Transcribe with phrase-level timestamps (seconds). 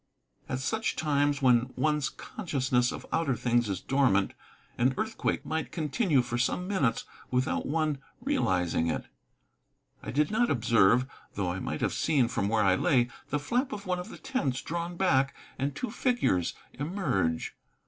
[0.49, 4.33] At such times, when one's consciousness of outer things is dormant,
[4.75, 9.05] an earthquake might continue for some minutes without one realizing it.
[10.01, 13.71] I did not observe, though I might have seen from where I lay, the flap
[13.71, 17.55] of one of the tents drawn back and two figures emerge.